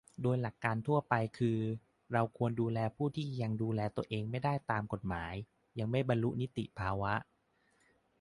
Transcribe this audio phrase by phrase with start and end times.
[0.21, 0.55] โดยหลัก
[0.87, 1.57] ทั่วไปก็คือ
[2.13, 5.33] เราควรดูแลผู้ที่ยังดูแลตัวเองไม่ได้ตามกฎหมาย
[5.79, 7.13] ยังไม่บรรลุนิติภาวะ